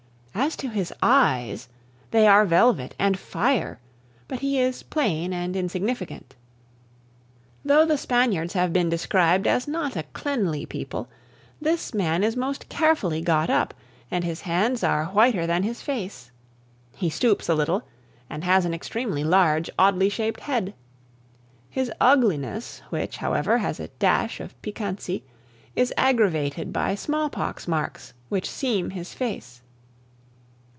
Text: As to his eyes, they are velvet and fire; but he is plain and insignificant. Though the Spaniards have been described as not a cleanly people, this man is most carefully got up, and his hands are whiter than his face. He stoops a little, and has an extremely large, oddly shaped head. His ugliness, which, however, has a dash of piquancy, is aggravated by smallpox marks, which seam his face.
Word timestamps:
As 0.33 0.55
to 0.57 0.69
his 0.69 0.93
eyes, 1.03 1.67
they 2.11 2.25
are 2.25 2.45
velvet 2.45 2.95
and 2.97 3.19
fire; 3.19 3.79
but 4.29 4.39
he 4.39 4.57
is 4.59 4.81
plain 4.81 5.33
and 5.33 5.57
insignificant. 5.57 6.35
Though 7.65 7.85
the 7.85 7.97
Spaniards 7.97 8.53
have 8.53 8.71
been 8.71 8.87
described 8.89 9.45
as 9.45 9.67
not 9.67 9.97
a 9.97 10.03
cleanly 10.13 10.65
people, 10.65 11.09
this 11.61 11.93
man 11.93 12.23
is 12.23 12.37
most 12.37 12.69
carefully 12.69 13.21
got 13.21 13.49
up, 13.49 13.73
and 14.09 14.23
his 14.23 14.41
hands 14.41 14.85
are 14.85 15.07
whiter 15.07 15.45
than 15.45 15.63
his 15.63 15.81
face. 15.81 16.31
He 16.95 17.09
stoops 17.09 17.49
a 17.49 17.53
little, 17.55 17.83
and 18.29 18.45
has 18.45 18.63
an 18.63 18.73
extremely 18.73 19.25
large, 19.25 19.69
oddly 19.77 20.07
shaped 20.09 20.39
head. 20.39 20.73
His 21.69 21.91
ugliness, 21.99 22.81
which, 22.89 23.17
however, 23.17 23.57
has 23.57 23.81
a 23.81 23.89
dash 23.99 24.39
of 24.39 24.59
piquancy, 24.61 25.23
is 25.75 25.93
aggravated 25.97 26.71
by 26.71 26.95
smallpox 26.95 27.67
marks, 27.67 28.13
which 28.29 28.49
seam 28.49 28.91
his 28.91 29.13
face. 29.13 29.61